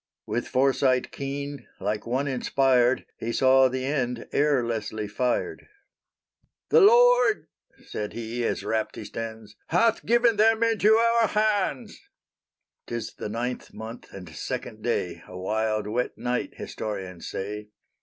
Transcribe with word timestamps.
With 0.25 0.47
foresight 0.47 1.11
keen, 1.11 1.67
like 1.79 2.07
one 2.07 2.27
inspired, 2.27 3.05
He 3.19 3.31
saw 3.31 3.67
the 3.69 3.85
end 3.85 4.27
ere 4.31 4.65
Leslie 4.65 5.07
fired. 5.07 5.67
"THE 6.69 6.81
LORD," 6.81 7.45
said 7.85 8.13
he, 8.13 8.43
as 8.43 8.63
rapt 8.63 8.95
he 8.95 9.05
stands, 9.05 9.55
"HATH 9.67 10.03
GIVEN 10.03 10.37
THEM 10.37 10.63
INTO 10.63 10.95
OUR 10.97 11.27
HANDS!" 11.27 11.99
'Tis 12.87 13.13
the 13.13 13.29
ninth 13.29 13.75
month 13.75 14.11
and 14.11 14.27
second 14.29 14.81
day, 14.81 15.21
A 15.27 15.37
wild, 15.37 15.85
wet 15.85 16.17
night, 16.17 16.55
historians 16.55 17.29
say. 17.29 17.67